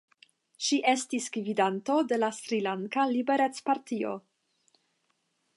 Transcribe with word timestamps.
Ŝi 0.67 0.79
estis 0.93 1.27
gvidanto 1.35 1.99
de 2.13 2.19
la 2.23 2.31
Srilanka 2.39 3.07
Liberecpartio. 3.15 4.19